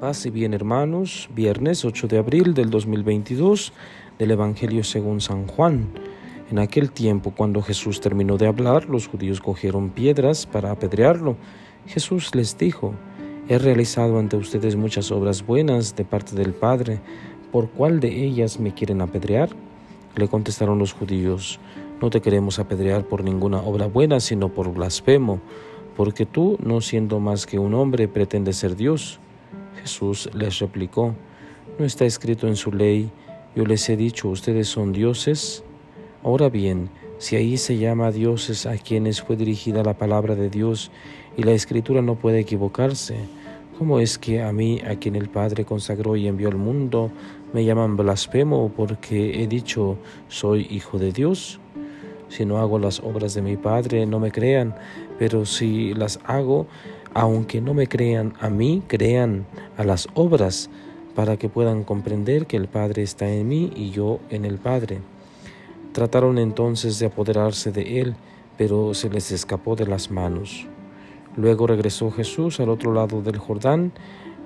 [0.00, 3.72] Paz y bien hermanos, viernes 8 de abril del 2022
[4.16, 5.88] del Evangelio según San Juan.
[6.52, 11.36] En aquel tiempo, cuando Jesús terminó de hablar, los judíos cogieron piedras para apedrearlo.
[11.88, 12.94] Jesús les dijo,
[13.48, 17.00] He realizado ante ustedes muchas obras buenas de parte del Padre,
[17.50, 19.48] ¿por cuál de ellas me quieren apedrear?
[20.14, 21.58] Le contestaron los judíos,
[22.00, 25.40] No te queremos apedrear por ninguna obra buena, sino por blasfemo,
[25.96, 29.18] porque tú, no siendo más que un hombre, pretendes ser Dios.
[29.80, 31.14] Jesús les replicó,
[31.78, 33.10] ¿no está escrito en su ley,
[33.54, 35.64] yo les he dicho, ustedes son dioses?
[36.22, 40.90] Ahora bien, si ahí se llama dioses a quienes fue dirigida la palabra de Dios
[41.36, 43.16] y la escritura no puede equivocarse,
[43.78, 47.10] ¿cómo es que a mí, a quien el Padre consagró y envió al mundo,
[47.52, 51.60] me llaman blasfemo porque he dicho soy hijo de Dios?
[52.28, 54.74] Si no hago las obras de mi Padre, no me crean,
[55.18, 56.66] pero si las hago,
[57.14, 60.70] aunque no me crean a mí, crean a las obras,
[61.14, 65.00] para que puedan comprender que el Padre está en mí y yo en el Padre.
[65.92, 68.14] Trataron entonces de apoderarse de él,
[68.56, 70.66] pero se les escapó de las manos.
[71.36, 73.92] Luego regresó Jesús al otro lado del Jordán,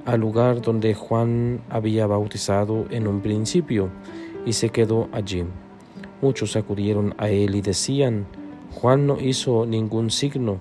[0.06, 3.90] al lugar donde Juan había bautizado en un principio,
[4.46, 5.44] y se quedó allí.
[6.22, 8.26] Muchos acudieron a él y decían,
[8.70, 10.58] Juan no hizo ningún signo,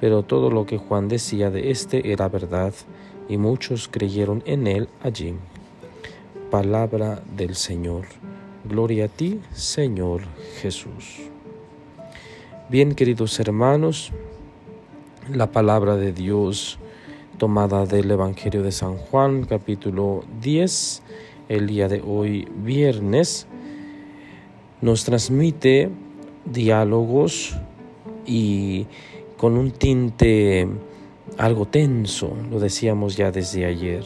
[0.00, 2.72] pero todo lo que Juan decía de éste era verdad,
[3.28, 5.34] y muchos creyeron en él allí.
[6.50, 8.06] Palabra del Señor.
[8.64, 10.22] Gloria a ti, Señor
[10.60, 11.20] Jesús.
[12.68, 14.10] Bien, queridos hermanos,
[15.32, 16.78] la palabra de Dios
[17.38, 21.02] tomada del Evangelio de San Juan, capítulo 10,
[21.48, 23.46] el día de hoy, viernes,
[24.82, 25.88] nos transmite
[26.44, 27.56] diálogos
[28.26, 28.86] y
[29.40, 30.68] con un tinte
[31.38, 34.04] algo tenso, lo decíamos ya desde ayer.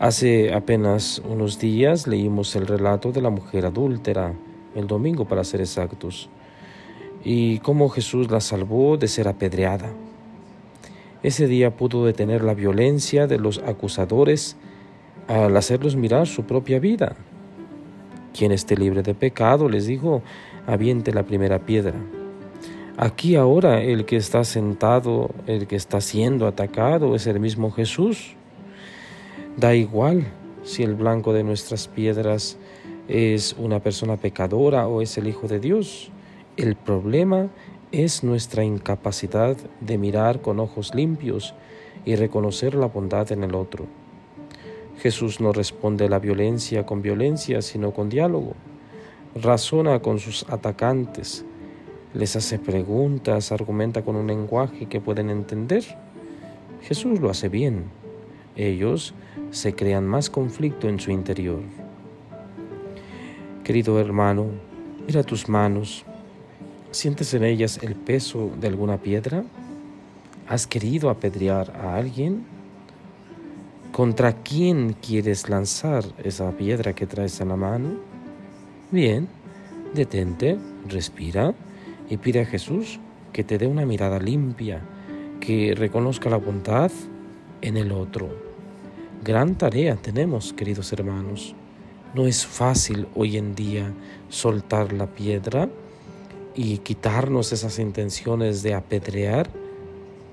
[0.00, 4.34] Hace apenas unos días leímos el relato de la mujer adúltera,
[4.74, 6.28] el domingo para ser exactos,
[7.22, 9.92] y cómo Jesús la salvó de ser apedreada.
[11.22, 14.56] Ese día pudo detener la violencia de los acusadores
[15.28, 17.14] al hacerlos mirar su propia vida.
[18.36, 20.22] Quien esté libre de pecado, les dijo,
[20.66, 21.94] aviente la primera piedra.
[22.98, 28.34] Aquí ahora el que está sentado, el que está siendo atacado es el mismo Jesús.
[29.56, 30.26] Da igual
[30.62, 32.58] si el blanco de nuestras piedras
[33.08, 36.10] es una persona pecadora o es el Hijo de Dios.
[36.58, 37.48] El problema
[37.92, 41.54] es nuestra incapacidad de mirar con ojos limpios
[42.04, 43.86] y reconocer la bondad en el otro.
[44.98, 48.52] Jesús no responde a la violencia con violencia, sino con diálogo.
[49.34, 51.46] Razona con sus atacantes,
[52.14, 55.84] les hace preguntas, argumenta con un lenguaje que pueden entender.
[56.82, 57.84] Jesús lo hace bien.
[58.54, 59.14] Ellos
[59.50, 61.60] se crean más conflicto en su interior.
[63.64, 64.46] Querido hermano,
[65.06, 66.04] mira tus manos.
[66.90, 69.44] ¿Sientes en ellas el peso de alguna piedra?
[70.48, 72.44] ¿Has querido apedrear a alguien?
[73.92, 77.90] ¿Contra quién quieres lanzar esa piedra que traes en la mano?
[78.90, 79.28] Bien,
[79.94, 80.58] detente,
[80.88, 81.54] respira
[82.12, 83.00] y pide a Jesús
[83.32, 84.82] que te dé una mirada limpia,
[85.40, 86.92] que reconozca la bondad
[87.62, 88.28] en el otro.
[89.24, 91.54] Gran tarea tenemos, queridos hermanos.
[92.12, 93.94] No es fácil hoy en día
[94.28, 95.70] soltar la piedra
[96.54, 99.48] y quitarnos esas intenciones de apedrear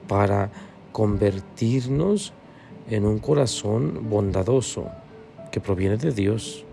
[0.10, 0.52] para
[0.92, 2.34] convertirnos
[2.90, 4.90] en un corazón bondadoso
[5.50, 6.66] que proviene de Dios.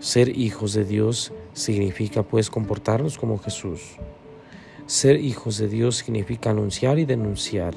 [0.00, 3.96] Ser hijos de Dios significa pues comportarnos como Jesús.
[4.84, 7.74] Ser hijos de Dios significa anunciar y denunciar.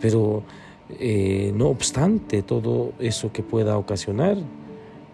[0.00, 0.44] Pero
[0.88, 4.36] eh, no obstante todo eso que pueda ocasionar,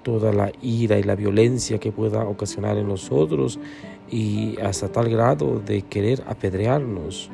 [0.03, 3.59] toda la ira y la violencia que pueda ocasionar en nosotros
[4.11, 7.31] y hasta tal grado de querer apedrearnos,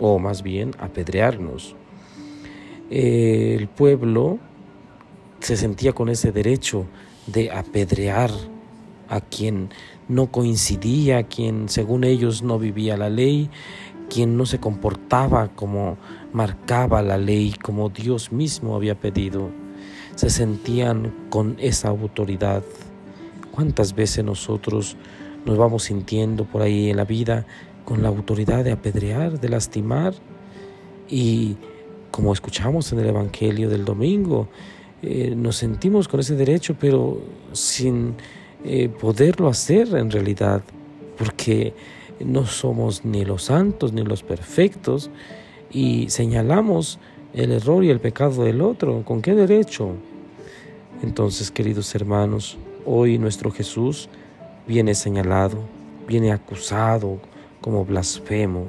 [0.00, 1.74] o más bien apedrearnos.
[2.88, 4.38] el pueblo
[5.40, 6.86] se sentía con ese derecho
[7.26, 8.30] de apedrear
[9.08, 9.70] a quien
[10.08, 13.50] no coincidía, a quien según ellos no vivía la ley,
[14.08, 15.96] quien no se comportaba como
[16.32, 19.50] marcaba la ley, como Dios mismo había pedido.
[20.14, 22.62] Se sentían con esa autoridad.
[23.50, 24.96] ¿Cuántas veces nosotros
[25.44, 27.46] nos vamos sintiendo por ahí en la vida
[27.84, 30.14] con la autoridad de apedrear, de lastimar?
[31.08, 31.56] Y
[32.10, 34.48] como escuchamos en el Evangelio del domingo,
[35.02, 37.20] eh, nos sentimos con ese derecho, pero
[37.52, 38.14] sin
[38.68, 40.60] eh, poderlo hacer en realidad,
[41.16, 41.72] porque
[42.18, 45.08] no somos ni los santos ni los perfectos
[45.70, 46.98] y señalamos
[47.32, 49.04] el error y el pecado del otro.
[49.04, 49.90] ¿Con qué derecho?
[51.04, 54.08] Entonces, queridos hermanos, hoy nuestro Jesús
[54.66, 55.58] viene señalado,
[56.08, 57.20] viene acusado
[57.60, 58.64] como blasfemo.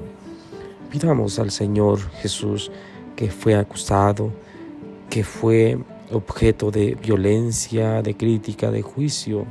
[0.91, 2.71] Pidamos al Señor Jesús
[3.15, 4.31] que fue acusado,
[5.09, 5.79] que fue
[6.11, 9.45] objeto de violencia, de crítica, de juicio,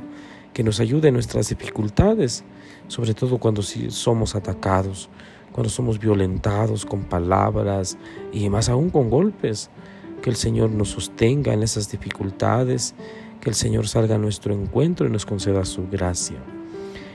[0.57, 2.43] que nos ayude en nuestras dificultades,
[2.87, 5.07] sobre todo cuando somos atacados,
[5.51, 7.95] cuando somos violentados con palabras
[8.33, 9.69] y más aún con golpes.
[10.19, 12.95] Que el Señor nos sostenga en esas dificultades,
[13.39, 16.37] que el Señor salga a nuestro encuentro y nos conceda su gracia.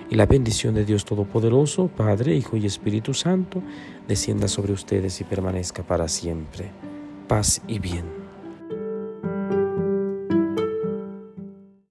[0.09, 3.61] Y la bendición de Dios Todopoderoso, Padre, Hijo y Espíritu Santo,
[4.07, 6.71] descienda sobre ustedes y permanezca para siempre.
[7.27, 8.22] Paz y bien.